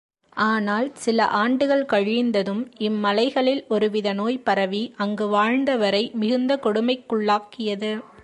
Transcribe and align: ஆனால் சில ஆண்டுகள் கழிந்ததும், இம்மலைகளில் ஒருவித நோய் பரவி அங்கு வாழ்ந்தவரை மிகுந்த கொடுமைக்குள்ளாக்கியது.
ஆனால் 0.33 0.95
சில 0.95 1.27
ஆண்டுகள் 1.27 1.85
கழிந்ததும், 1.85 2.71
இம்மலைகளில் 2.79 3.67
ஒருவித 3.67 4.13
நோய் 4.13 4.39
பரவி 4.39 4.93
அங்கு 4.97 5.27
வாழ்ந்தவரை 5.27 6.11
மிகுந்த 6.13 6.59
கொடுமைக்குள்ளாக்கியது. 6.63 7.91